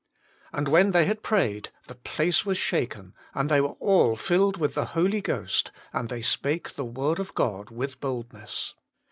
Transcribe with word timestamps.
"And 0.51 0.67
when 0.67 0.93
they 0.93 1.05
had 1.05 1.21
prayed, 1.21 1.69
the 1.85 1.93
place 1.93 2.43
was 2.43 2.57
shaken, 2.57 3.13
and 3.35 3.51
they 3.51 3.61
were 3.61 3.75
all 3.79 4.15
filled 4.15 4.57
with 4.57 4.73
the 4.73 4.85
Holy 4.97 5.21
Ghost, 5.21 5.71
and 5.93 6.09
they 6.09 6.23
spake 6.23 6.71
the 6.73 6.83
word 6.85 7.19
of 7.19 7.35
God 7.35 7.69
with 7.69 7.99
boldness. 7.99 8.73